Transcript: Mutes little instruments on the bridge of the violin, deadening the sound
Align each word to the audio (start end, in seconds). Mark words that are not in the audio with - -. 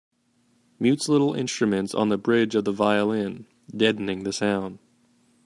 Mutes 0.79 1.07
little 1.07 1.35
instruments 1.35 1.93
on 1.93 2.09
the 2.09 2.17
bridge 2.17 2.55
of 2.55 2.65
the 2.65 2.71
violin, 2.71 3.45
deadening 3.69 4.23
the 4.23 4.33
sound 4.33 4.79